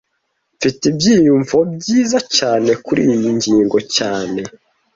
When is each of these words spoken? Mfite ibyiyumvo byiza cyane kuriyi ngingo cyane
Mfite 0.55 0.81
ibyiyumvo 0.91 1.57
byiza 1.75 2.17
cyane 2.37 2.69
kuriyi 2.85 3.15
ngingo 3.37 3.77
cyane 3.95 4.41